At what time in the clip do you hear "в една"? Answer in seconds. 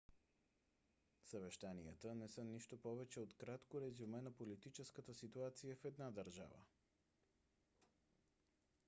5.75-6.11